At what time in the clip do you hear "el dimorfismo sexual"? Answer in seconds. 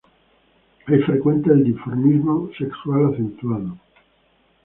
1.51-3.13